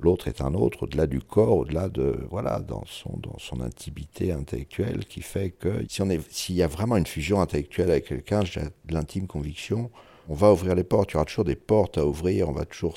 [0.00, 4.32] l'autre est un autre au-delà du corps, au-delà de voilà, dans son dans son intimité
[4.32, 8.06] intellectuelle, qui fait que si on est, s'il y a vraiment une fusion intellectuelle avec
[8.06, 9.90] quelqu'un, j'ai l'intime conviction,
[10.28, 11.10] on va ouvrir les portes.
[11.10, 12.48] Il y aura toujours des portes à ouvrir.
[12.48, 12.96] On va toujours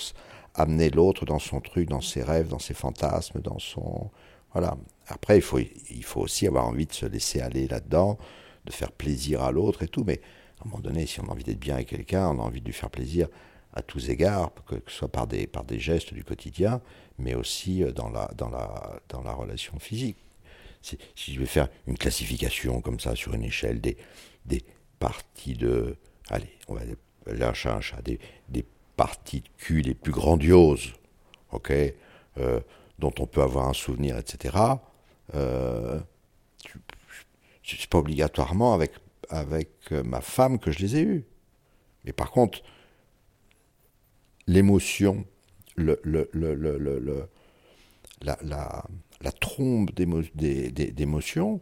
[0.56, 4.10] amener l'autre dans son truc, dans ses rêves, dans ses fantasmes, dans son
[4.54, 4.78] voilà.
[5.08, 8.18] Après, il faut, il faut aussi avoir envie de se laisser aller là-dedans,
[8.66, 10.04] de faire plaisir à l'autre et tout.
[10.06, 10.20] Mais
[10.60, 12.62] à un moment donné, si on a envie d'être bien avec quelqu'un, on a envie
[12.62, 13.28] de lui faire plaisir
[13.74, 16.82] à tous égards, que ce soit par des, par des gestes du quotidien,
[17.20, 20.18] mais aussi euh, dans la, dans la, dans la relation physique.
[20.82, 20.98] Si,
[21.34, 23.98] je vais faire une classification comme ça sur une échelle des,
[24.46, 24.64] des
[25.00, 25.98] parties de.
[26.30, 26.82] Allez, on va
[27.26, 30.94] lâcher un chat, des, des parties de cul les plus grandioses,
[31.52, 31.72] ok
[32.38, 32.60] euh,
[33.00, 34.58] dont on peut avoir un souvenir, etc.
[35.36, 36.00] Euh,
[37.64, 38.94] c'est pas obligatoirement avec,
[39.30, 41.26] avec euh, ma femme que je les ai eus.
[42.06, 42.62] Mais par contre,
[44.48, 45.26] l'émotion,
[45.76, 47.28] le, le, le,
[48.22, 51.62] la, la, trombe d'émotions,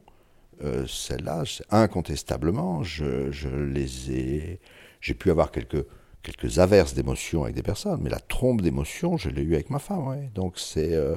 [0.62, 4.60] euh, celle-là, incontestablement, je les ai.
[5.02, 5.86] J'ai pu avoir quelques
[6.26, 9.80] quelques averses d'émotions avec des personnes, mais la trompe d'émotions, je l'ai eu avec ma
[9.80, 10.08] femme.
[10.08, 10.30] Ouais.
[10.34, 11.16] Donc c'est euh,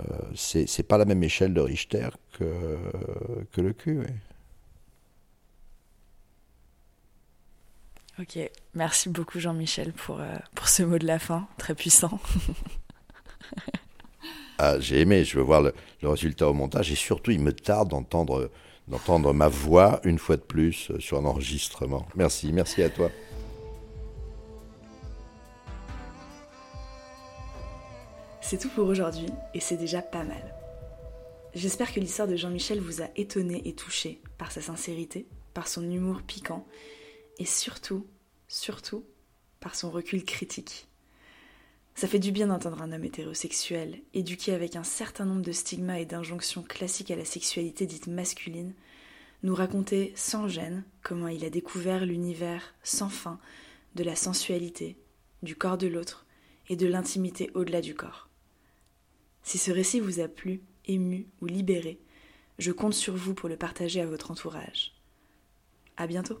[0.00, 2.78] euh, c'est pas la même échelle de Richter que,
[3.52, 3.98] que le cul.
[3.98, 4.14] Ouais.
[8.20, 8.38] Ok,
[8.74, 12.20] merci beaucoup Jean-Michel pour, euh, pour ce mot de la fin, très puissant.
[14.58, 17.52] ah, J'ai aimé, je veux voir le, le, résultat au montage et surtout il me
[17.52, 18.50] tarde d'entendre
[18.86, 22.06] d'entendre ma voix une fois de plus sur un enregistrement.
[22.14, 23.10] Merci, merci à toi.
[28.54, 30.54] C'est tout pour aujourd'hui et c'est déjà pas mal.
[31.56, 35.82] J'espère que l'histoire de Jean-Michel vous a étonné et touché par sa sincérité, par son
[35.82, 36.64] humour piquant
[37.40, 38.06] et surtout,
[38.46, 39.04] surtout,
[39.58, 40.86] par son recul critique.
[41.96, 45.98] Ça fait du bien d'entendre un homme hétérosexuel, éduqué avec un certain nombre de stigmas
[45.98, 48.72] et d'injonctions classiques à la sexualité dite masculine,
[49.42, 53.40] nous raconter sans gêne comment il a découvert l'univers sans fin
[53.96, 54.96] de la sensualité,
[55.42, 56.24] du corps de l'autre
[56.68, 58.28] et de l'intimité au-delà du corps.
[59.44, 62.00] Si ce récit vous a plu, ému ou libéré,
[62.58, 64.92] je compte sur vous pour le partager à votre entourage.
[65.96, 66.40] À bientôt!